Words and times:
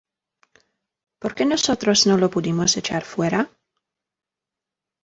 ¿Por 1.21 1.31
qué 1.35 1.45
nosotros 1.45 2.07
no 2.07 2.17
lo 2.17 2.31
pudimos 2.31 2.75
echar 2.75 3.03
fuera? 3.03 3.51